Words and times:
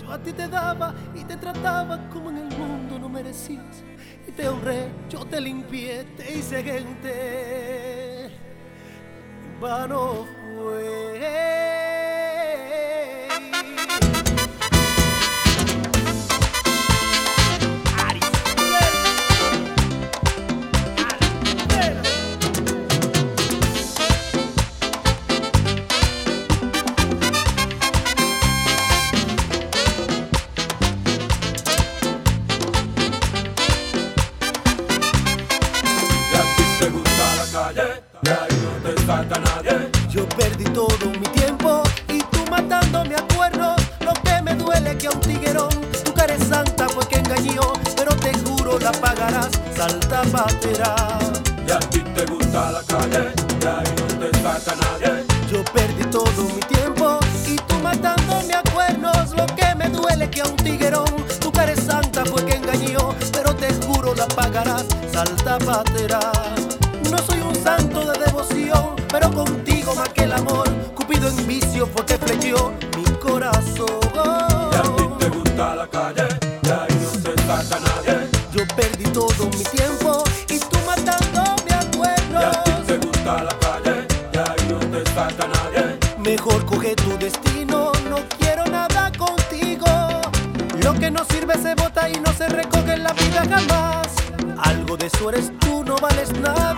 Yo 0.00 0.10
a 0.12 0.18
ti 0.18 0.32
te 0.32 0.48
daba 0.48 0.94
y 1.14 1.24
te 1.24 1.36
trataba 1.36 2.08
como 2.08 2.30
en 2.30 2.38
el 2.38 2.58
mundo 2.58 2.98
no 2.98 3.08
merecías. 3.08 3.82
Y 4.26 4.32
te 4.32 4.48
honré, 4.48 4.88
yo 5.08 5.24
te 5.26 5.40
limpié, 5.40 6.04
te 6.16 6.36
hice 6.36 6.62
gente. 6.62 8.30
Vano 9.60 10.24
fue. 10.56 10.99
Pagarás, 49.80 50.00
salta 50.00 50.22
patera. 50.30 50.94
Y 51.66 51.70
a 51.70 51.78
ti 51.78 52.00
te 52.14 52.26
gusta 52.26 52.72
la 52.72 52.82
calle, 52.82 53.32
y 53.60 53.66
ahí 53.66 53.94
no 53.96 54.18
te 54.18 54.42
saca 54.42 54.74
nadie. 54.76 55.24
Yo 55.50 55.64
perdí 55.72 56.04
todo 56.10 56.44
mi 56.54 56.60
tiempo 56.60 57.18
y 57.46 57.56
tú 57.56 57.76
matándome 57.82 58.54
a 58.54 58.62
cuernos. 58.72 59.30
Lo 59.36 59.46
que 59.46 59.74
me 59.76 59.88
duele 59.88 60.28
que 60.30 60.42
a 60.42 60.46
un 60.46 60.56
tiguerón 60.56 61.08
tu 61.40 61.50
cara 61.50 61.72
es 61.72 61.84
santa 61.84 62.24
fue 62.24 62.44
que 62.44 62.56
engañó, 62.56 63.14
pero 63.32 63.54
te 63.54 63.72
juro 63.86 64.14
la 64.14 64.26
pagarás, 64.28 64.86
salta 65.12 65.58
patera. 65.58 66.20
No 67.10 67.18
soy 67.18 67.40
un 67.40 67.54
santo 67.54 68.04
de 68.06 68.18
devoción, 68.18 68.96
pero 69.10 69.30
contigo 69.32 69.94
más 69.94 70.08
que 70.10 70.24
el 70.24 70.32
amor. 70.32 70.68
Cupido 70.94 71.28
en 71.28 71.46
vicio 71.46 71.86
fue 71.86 72.04
que 72.06 72.18
flechió 72.18 72.72
Lo 90.92 90.98
que 90.98 91.08
no 91.08 91.24
sirve 91.26 91.54
se 91.54 91.72
bota 91.76 92.08
y 92.08 92.14
no 92.14 92.32
se 92.32 92.48
recoge 92.48 92.94
en 92.94 93.04
la 93.04 93.12
vida 93.12 93.46
jamás. 93.48 94.08
Algo 94.58 94.96
de 94.96 95.06
eso 95.06 95.28
eres 95.28 95.56
tú, 95.60 95.84
no 95.84 95.94
vales 95.94 96.32
nada. 96.32 96.74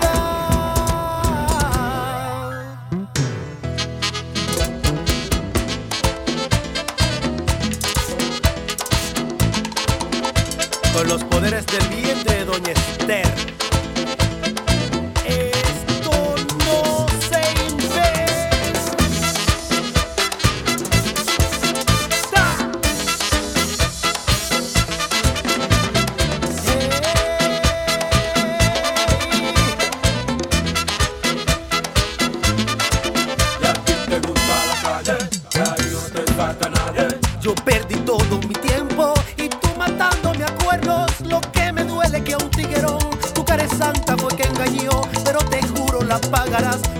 Con 10.92 11.08
los 11.08 11.24
poderes 11.24 11.64
del 11.68 11.88
bien 11.88 12.46
Doña 12.46 12.72
Esther. 12.72 13.51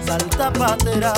Salta 0.06 0.52
patera. 0.52 1.12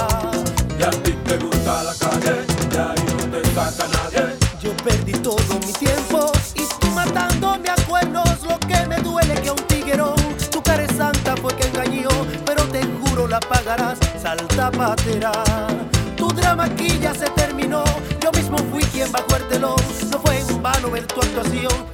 Y 0.78 0.82
a 0.82 0.90
ti 0.90 1.12
te 1.26 1.38
gusta 1.38 1.82
la 1.84 1.94
calle, 1.94 2.44
y 2.72 2.76
ahí 2.76 3.04
no 3.16 3.24
te 3.30 3.54
saca 3.54 3.88
nadie. 3.88 4.36
Yo 4.60 4.76
perdí 4.78 5.12
todo 5.12 5.58
mi 5.66 5.72
tiempo 5.72 6.32
y 6.54 6.62
tú 6.80 6.88
matándome 6.94 7.70
a 7.70 7.76
cuernos. 7.86 8.42
Lo 8.42 8.58
que 8.60 8.86
me 8.86 8.96
duele 8.98 9.34
que 9.42 9.48
a 9.50 9.52
un 9.52 9.66
tiguerón 9.66 10.14
tu 10.50 10.62
cara 10.62 10.84
es 10.84 10.96
santa 10.96 11.36
fue 11.36 11.54
que 11.56 11.66
engañó, 11.66 12.08
pero 12.46 12.62
te 12.68 12.82
juro 12.84 13.26
la 13.26 13.40
pagarás, 13.40 13.98
salta 14.22 14.70
patera. 14.70 15.32
Tu 16.16 16.28
drama 16.28 16.64
aquí 16.64 16.98
ya 17.00 17.12
se 17.14 17.28
terminó, 17.30 17.84
yo 18.20 18.30
mismo 18.32 18.56
fui 18.70 18.82
quien 18.84 19.10
bajó 19.12 19.36
el 19.36 19.48
telón. 19.48 19.76
No 20.10 20.18
fue 20.20 20.38
en 20.38 20.62
vano 20.62 20.90
ver 20.90 21.06
tu 21.06 21.20
actuación, 21.20 21.86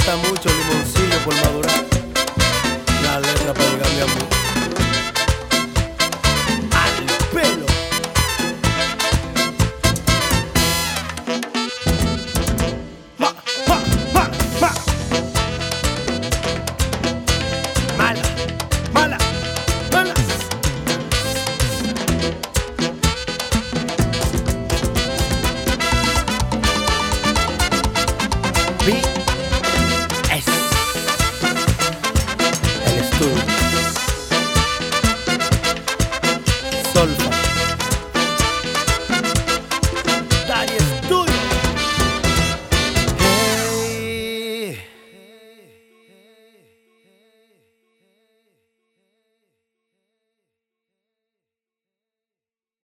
falta 0.00 0.28
mucho 0.28 0.48
limoncillo 0.48 1.18
por 1.24 1.34
madurar. 1.34 1.84
La 3.02 3.20
letra 3.20 3.54
para 3.54 3.70
llegarme 3.70 4.02
a 4.02 4.06
mí. 4.06 4.39